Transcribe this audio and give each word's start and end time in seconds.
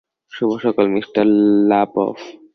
শুভ 0.31 0.51
সকাল, 0.57 0.85
mister 0.87 1.25
La 1.69 1.81
বফ। 1.85 2.19